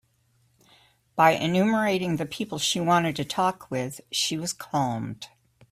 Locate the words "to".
3.17-3.23